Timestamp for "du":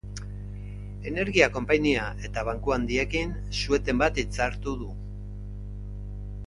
4.83-4.91